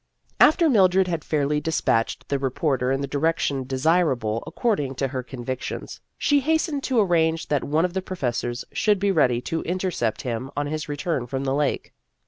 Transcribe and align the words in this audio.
After 0.39 0.67
Mildred 0.67 1.07
had 1.07 1.23
fairly 1.23 1.59
despatched 1.61 2.27
the 2.27 2.39
reporter 2.39 2.91
in 2.91 3.01
the 3.01 3.07
direction 3.07 3.65
desirable 3.65 4.43
accord 4.47 4.79
ing 4.79 4.95
to 4.95 5.09
her 5.09 5.21
convictions, 5.21 6.01
she 6.17 6.39
hastened 6.39 6.81
to 6.85 6.97
ar 6.97 7.05
range 7.05 7.49
that 7.49 7.63
one 7.63 7.85
of 7.85 7.93
the 7.93 8.01
professors 8.01 8.65
should 8.71 8.97
be 8.97 9.11
ready 9.11 9.41
to 9.41 9.61
intercept 9.61 10.23
him 10.23 10.49
on 10.57 10.65
his 10.65 10.89
return 10.89 11.27
from 11.27 11.43
the 11.43 11.53
lake. 11.53 11.93